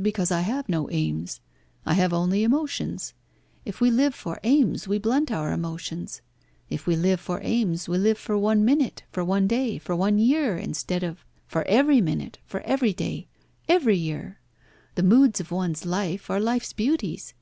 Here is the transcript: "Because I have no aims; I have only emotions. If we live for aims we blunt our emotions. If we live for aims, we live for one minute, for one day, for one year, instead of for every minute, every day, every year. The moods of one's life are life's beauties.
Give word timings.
"Because 0.00 0.30
I 0.30 0.40
have 0.40 0.70
no 0.70 0.90
aims; 0.90 1.40
I 1.84 1.92
have 1.92 2.14
only 2.14 2.44
emotions. 2.44 3.12
If 3.66 3.78
we 3.78 3.90
live 3.90 4.14
for 4.14 4.40
aims 4.42 4.88
we 4.88 4.96
blunt 4.98 5.30
our 5.30 5.52
emotions. 5.52 6.22
If 6.70 6.86
we 6.86 6.96
live 6.96 7.20
for 7.20 7.40
aims, 7.42 7.86
we 7.86 7.98
live 7.98 8.16
for 8.16 8.38
one 8.38 8.64
minute, 8.64 9.02
for 9.12 9.22
one 9.22 9.46
day, 9.46 9.76
for 9.76 9.94
one 9.94 10.16
year, 10.18 10.56
instead 10.56 11.02
of 11.02 11.26
for 11.46 11.64
every 11.66 12.00
minute, 12.00 12.38
every 12.64 12.94
day, 12.94 13.28
every 13.68 13.98
year. 13.98 14.40
The 14.94 15.02
moods 15.02 15.40
of 15.40 15.50
one's 15.50 15.84
life 15.84 16.30
are 16.30 16.40
life's 16.40 16.72
beauties. 16.72 17.34